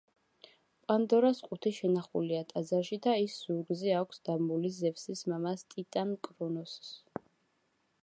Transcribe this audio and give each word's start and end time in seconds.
პანდორას 0.85 1.41
ყუთი 1.49 1.73
შენახულია 1.79 2.41
ტაძარში 2.53 2.99
და 3.05 3.15
ის 3.27 3.37
ზურგზე 3.43 3.95
აქვს 4.01 4.25
დაბმული 4.31 4.75
ზევსის 4.81 5.25
მამას, 5.35 5.67
ტიტან 5.75 6.21
კრონოსს. 6.31 6.95